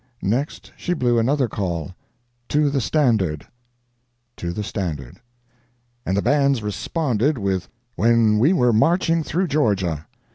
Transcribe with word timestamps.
Next, 0.23 0.71
she 0.75 0.95
blew 0.95 1.19
another 1.19 1.47
call 1.47 1.93
("to 2.49 2.71
the 2.71 2.81
Standard")... 2.81 3.41
[Picture: 3.43 3.51
To 4.37 4.51
the 4.53 4.63
Standard 4.63 4.97
[music 5.13 5.17
score]]... 5.19 6.07
and 6.07 6.17
the 6.17 6.23
bands 6.23 6.63
responded 6.63 7.37
with 7.37 7.69
"When 7.97 8.39
we 8.39 8.51
were 8.51 8.73
marching 8.73 9.23
through 9.23 9.49
Georgia." 9.49 10.07